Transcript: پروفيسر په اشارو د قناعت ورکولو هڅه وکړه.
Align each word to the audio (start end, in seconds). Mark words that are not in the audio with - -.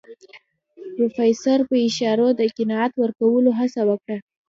پروفيسر 0.93 1.59
په 1.69 1.75
اشارو 1.87 2.27
د 2.39 2.41
قناعت 2.57 2.93
ورکولو 3.01 3.49
هڅه 3.59 3.81
وکړه. 3.89 4.17